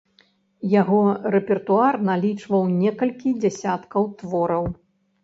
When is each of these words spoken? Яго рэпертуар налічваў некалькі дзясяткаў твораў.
Яго 0.81 1.01
рэпертуар 1.35 1.93
налічваў 2.09 2.63
некалькі 2.79 3.35
дзясяткаў 3.45 4.09
твораў. 4.23 4.65